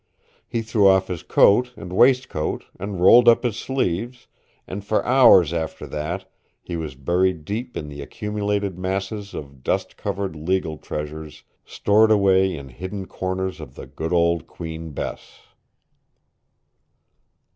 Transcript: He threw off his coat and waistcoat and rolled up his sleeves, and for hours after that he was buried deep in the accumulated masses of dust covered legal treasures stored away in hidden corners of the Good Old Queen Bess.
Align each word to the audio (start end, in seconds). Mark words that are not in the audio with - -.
He 0.47 0.63
threw 0.63 0.87
off 0.87 1.09
his 1.09 1.21
coat 1.21 1.73
and 1.77 1.93
waistcoat 1.93 2.65
and 2.79 2.99
rolled 2.99 3.29
up 3.29 3.43
his 3.43 3.55
sleeves, 3.55 4.25
and 4.67 4.83
for 4.83 5.05
hours 5.05 5.53
after 5.53 5.85
that 5.85 6.25
he 6.59 6.75
was 6.75 6.95
buried 6.95 7.45
deep 7.45 7.77
in 7.77 7.87
the 7.87 8.01
accumulated 8.01 8.79
masses 8.79 9.35
of 9.35 9.61
dust 9.61 9.97
covered 9.97 10.35
legal 10.35 10.79
treasures 10.79 11.43
stored 11.63 12.09
away 12.09 12.51
in 12.55 12.69
hidden 12.69 13.05
corners 13.05 13.59
of 13.59 13.75
the 13.75 13.85
Good 13.85 14.11
Old 14.11 14.47
Queen 14.47 14.89
Bess. 14.89 15.41